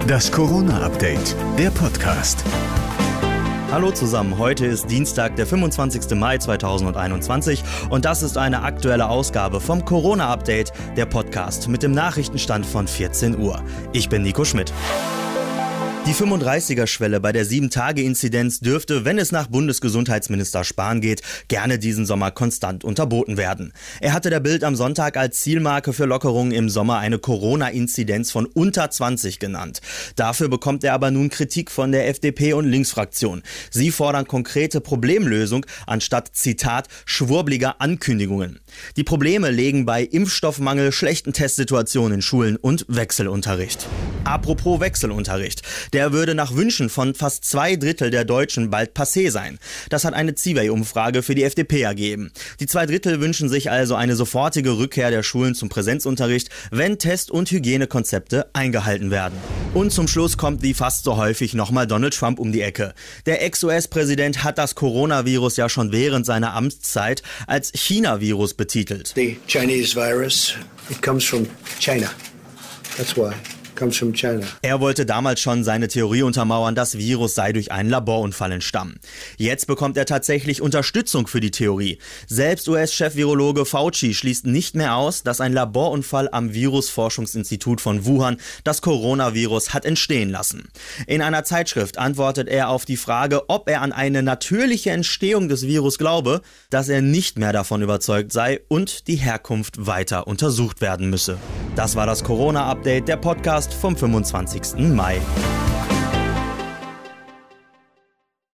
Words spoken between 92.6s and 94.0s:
auf die Frage, ob er an